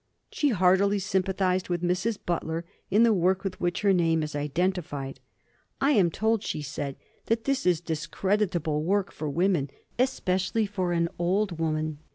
She 0.31 0.49
heartily 0.49 0.97
sympathised 0.97 1.69
with 1.69 1.83
Mrs. 1.83 2.17
Butler 2.25 2.65
in 2.89 3.03
the 3.03 3.13
work 3.13 3.43
with 3.43 3.61
which 3.61 3.81
her 3.81 3.93
name 3.93 4.23
is 4.23 4.35
identified. 4.35 5.19
"I 5.79 5.91
am 5.91 6.09
told," 6.09 6.41
she 6.41 6.63
said, 6.63 6.95
"that 7.27 7.43
this 7.43 7.67
is 7.67 7.81
discreditable 7.81 8.83
work 8.83 9.11
for 9.11 9.29
women, 9.29 9.69
especially 9.99 10.65
for 10.65 10.91
an 10.91 11.07
old 11.19 11.59
woman. 11.59 11.99